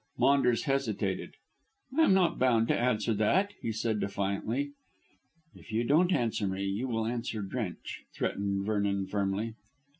[0.17, 1.35] Maunders hesitated.
[1.95, 4.71] "I am not bound to answer that," he said defiantly.
[5.53, 9.53] "If you don't answer me you will answer Drench," threatened Vernon firmly.